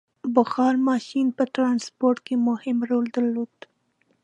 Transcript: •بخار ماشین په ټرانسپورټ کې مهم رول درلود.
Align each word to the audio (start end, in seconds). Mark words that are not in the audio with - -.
•بخار 0.35 0.73
ماشین 0.89 1.27
په 1.37 1.43
ټرانسپورټ 1.55 2.17
کې 2.25 2.35
مهم 2.47 2.77
رول 2.89 3.05
درلود. 3.15 3.55